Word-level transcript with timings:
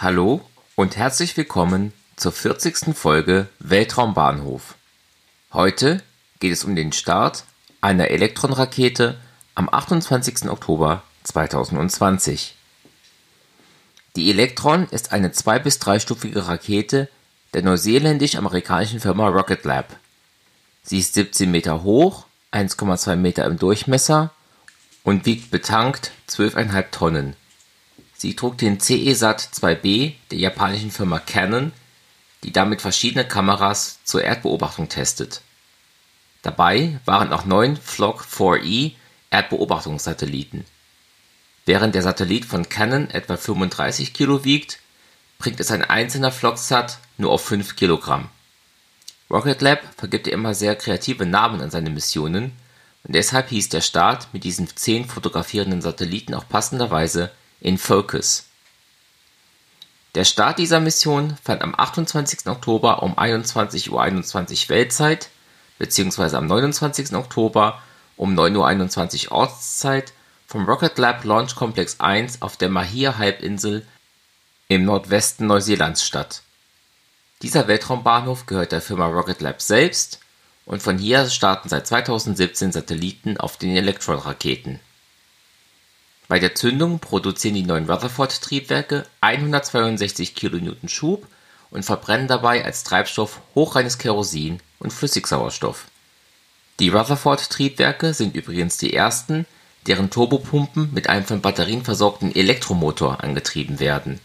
Hallo 0.00 0.42
und 0.76 0.96
herzlich 0.96 1.36
willkommen 1.36 1.92
zur 2.14 2.30
40. 2.30 2.94
Folge 2.94 3.48
Weltraumbahnhof. 3.58 4.76
Heute 5.52 6.04
geht 6.38 6.52
es 6.52 6.62
um 6.62 6.76
den 6.76 6.92
Start 6.92 7.42
einer 7.80 8.06
Elektronrakete 8.06 9.18
am 9.56 9.68
28. 9.68 10.50
Oktober 10.50 11.02
2020. 11.24 12.54
Die 14.14 14.30
Elektron 14.30 14.86
ist 14.92 15.10
eine 15.10 15.32
zwei- 15.32 15.58
bis 15.58 15.80
dreistufige 15.80 16.46
Rakete 16.46 17.08
der 17.52 17.64
neuseeländisch-amerikanischen 17.64 19.00
Firma 19.00 19.26
Rocket 19.26 19.64
Lab. 19.64 19.96
Sie 20.84 21.00
ist 21.00 21.14
17 21.14 21.50
Meter 21.50 21.82
hoch, 21.82 22.26
1,2 22.52 23.16
Meter 23.16 23.46
im 23.46 23.58
Durchmesser 23.58 24.30
und 25.02 25.26
wiegt 25.26 25.50
betankt 25.50 26.12
12,5 26.28 26.92
Tonnen. 26.92 27.34
Sie 28.18 28.34
trug 28.34 28.58
den 28.58 28.80
CESat-2B 28.80 30.14
der 30.32 30.38
japanischen 30.38 30.90
Firma 30.90 31.20
Canon, 31.20 31.72
die 32.42 32.52
damit 32.52 32.82
verschiedene 32.82 33.24
Kameras 33.24 34.00
zur 34.02 34.24
Erdbeobachtung 34.24 34.88
testet. 34.88 35.40
Dabei 36.42 36.98
waren 37.04 37.32
auch 37.32 37.44
neun 37.44 37.76
Flock 37.76 38.22
4E 38.22 38.94
Erdbeobachtungssatelliten. 39.30 40.64
Während 41.64 41.94
der 41.94 42.02
Satellit 42.02 42.44
von 42.44 42.68
Canon 42.68 43.08
etwa 43.08 43.36
35 43.36 44.12
Kilo 44.12 44.44
wiegt, 44.44 44.80
bringt 45.38 45.60
es 45.60 45.70
ein 45.70 45.84
einzelner 45.84 46.32
Flocksat 46.32 46.98
nur 47.18 47.30
auf 47.30 47.44
5 47.44 47.76
Kilogramm. 47.76 48.30
Rocket 49.30 49.60
Lab 49.62 49.80
vergibt 49.96 50.26
immer 50.26 50.54
sehr 50.54 50.74
kreative 50.74 51.24
Namen 51.24 51.60
an 51.60 51.70
seine 51.70 51.90
Missionen 51.90 52.52
und 53.04 53.14
deshalb 53.14 53.50
hieß 53.50 53.68
der 53.68 53.80
Start 53.80 54.26
mit 54.32 54.42
diesen 54.42 54.66
zehn 54.74 55.04
fotografierenden 55.04 55.82
Satelliten 55.82 56.34
auch 56.34 56.48
passenderweise 56.48 57.30
in 57.60 57.78
Focus. 57.78 58.44
Der 60.14 60.24
Start 60.24 60.58
dieser 60.58 60.80
Mission 60.80 61.36
fand 61.42 61.62
am 61.62 61.74
28. 61.76 62.46
Oktober 62.46 63.02
um 63.02 63.18
21:21 63.18 63.90
Uhr 63.90 64.02
,21 64.02 64.68
Weltzeit 64.68 65.28
bzw. 65.78 66.36
am 66.36 66.46
29. 66.46 67.14
Oktober 67.14 67.82
um 68.16 68.34
9:21 68.34 69.26
Uhr 69.26 69.32
Ortszeit 69.32 70.12
vom 70.46 70.64
Rocket 70.66 70.96
Lab 70.98 71.24
Launch 71.24 71.54
Complex 71.54 72.00
1 72.00 72.42
auf 72.42 72.56
der 72.56 72.70
Mahia-Halbinsel 72.70 73.86
im 74.68 74.84
Nordwesten 74.84 75.46
Neuseelands 75.46 76.04
statt. 76.04 76.42
Dieser 77.42 77.68
Weltraumbahnhof 77.68 78.46
gehört 78.46 78.72
der 78.72 78.80
Firma 78.80 79.06
Rocket 79.06 79.40
Lab 79.40 79.62
selbst 79.62 80.20
und 80.64 80.82
von 80.82 80.98
hier 80.98 81.28
starten 81.28 81.68
seit 81.68 81.86
2017 81.86 82.72
Satelliten 82.72 83.36
auf 83.36 83.56
den 83.56 83.76
Electron-Raketen 83.76 84.80
bei 86.28 86.38
der 86.38 86.54
Zündung 86.54 86.98
produzieren 86.98 87.54
die 87.54 87.62
neuen 87.62 87.88
Rutherford-Triebwerke 87.88 89.06
162 89.22 90.34
kN 90.34 90.76
Schub 90.86 91.26
und 91.70 91.84
verbrennen 91.84 92.28
dabei 92.28 92.66
als 92.66 92.84
Treibstoff 92.84 93.40
hochreines 93.54 93.96
Kerosin 93.96 94.60
und 94.78 94.92
Flüssigsauerstoff. 94.92 95.86
Die 96.80 96.90
Rutherford-Triebwerke 96.90 98.12
sind 98.12 98.36
übrigens 98.36 98.76
die 98.76 98.92
ersten, 98.92 99.46
deren 99.86 100.10
Turbopumpen 100.10 100.92
mit 100.92 101.08
einem 101.08 101.24
von 101.24 101.40
Batterien 101.40 101.82
versorgten 101.82 102.34
Elektromotor 102.34 103.24
angetrieben 103.24 103.80
werden. 103.80 104.20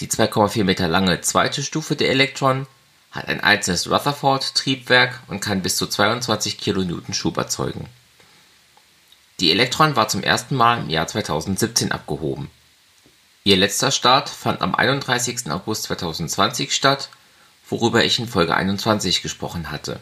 Die 0.00 0.08
2,4 0.08 0.64
Meter 0.64 0.88
lange 0.88 1.22
zweite 1.22 1.62
Stufe 1.62 1.96
der 1.96 2.10
Electron 2.10 2.66
hat 3.10 3.28
ein 3.28 3.40
einzelnes 3.40 3.90
Rutherford-Triebwerk 3.90 5.20
und 5.28 5.40
kann 5.40 5.62
bis 5.62 5.76
zu 5.76 5.86
22 5.86 6.58
kN 6.58 7.14
Schub 7.14 7.38
erzeugen 7.38 7.88
die 9.40 9.50
Electron 9.50 9.96
war 9.96 10.08
zum 10.08 10.22
ersten 10.22 10.54
Mal 10.54 10.80
im 10.80 10.90
Jahr 10.90 11.06
2017 11.06 11.92
abgehoben. 11.92 12.50
Ihr 13.42 13.56
letzter 13.56 13.90
Start 13.90 14.28
fand 14.28 14.62
am 14.62 14.74
31. 14.74 15.50
August 15.50 15.84
2020 15.84 16.74
statt, 16.74 17.10
worüber 17.68 18.04
ich 18.04 18.18
in 18.18 18.28
Folge 18.28 18.54
21 18.54 19.22
gesprochen 19.22 19.70
hatte. 19.70 20.00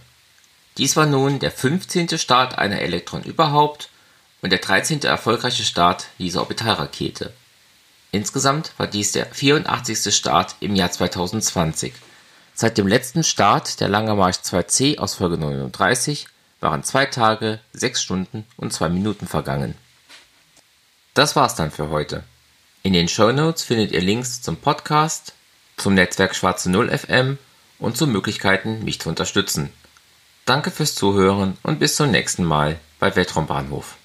Dies 0.79 0.97
war 0.97 1.07
nun 1.07 1.39
der 1.39 1.51
15. 1.51 2.19
Start 2.19 2.59
einer 2.59 2.81
Electron 2.81 3.23
überhaupt 3.23 3.89
und 4.43 4.51
der 4.51 4.59
13. 4.59 5.03
erfolgreiche 5.03 5.65
Start 5.65 6.07
dieser 6.19 6.41
Orbitalrakete. 6.41 7.33
Insgesamt 8.11 8.73
war 8.77 8.87
dies 8.87 9.13
der 9.13 9.27
84. 9.27 10.15
Start 10.15 10.57
im 10.61 10.77
Jahr 10.77 10.91
2020. 10.91 11.95
Seit 12.55 12.77
dem 12.77 12.87
letzten 12.87 13.25
Start 13.25 13.81
der 13.81 13.89
Lange 13.89 14.15
Marsch 14.15 14.37
2C 14.37 14.99
aus 14.99 15.15
Folge 15.15 15.39
39 15.39 16.27
waren 16.63 16.85
zwei 16.85 17.07
Tage, 17.07 17.61
sechs 17.73 18.03
Stunden 18.03 18.47
und 18.57 18.73
zwei 18.73 18.89
Minuten 18.89 19.27
vergangen. 19.27 19.75
Das 21.15 21.37
war's 21.37 21.55
dann 21.55 21.71
für 21.71 21.91
heute. 21.91 22.25
In 22.83 22.93
den 22.93 23.09
Show 23.09 23.33
Notes 23.33 23.65
findet 23.65 23.93
ihr 23.93 24.01
Links 24.01 24.41
zum 24.41 24.57
Podcast, 24.57 25.35
zum 25.77 25.95
Netzwerk 25.95 26.35
Schwarze 26.35 26.71
Null 26.71 26.97
FM 26.97 27.39
und 27.79 27.97
zu 27.97 28.07
Möglichkeiten, 28.07 28.85
mich 28.85 29.01
zu 29.01 29.09
unterstützen. 29.09 29.71
Danke 30.47 30.71
fürs 30.71 30.95
Zuhören 30.95 31.59
und 31.63 31.79
bis 31.79 31.97
zum 31.97 32.11
nächsten 32.11 32.45
Mal 32.45 32.79
bei 32.99 33.15
Weltraumbahnhof. 33.15 33.97